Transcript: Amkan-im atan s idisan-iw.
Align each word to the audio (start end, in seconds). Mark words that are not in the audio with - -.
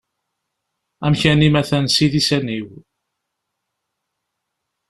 Amkan-im 1.05 1.55
atan 1.61 1.85
s 1.89 1.97
idisan-iw. 2.05 2.67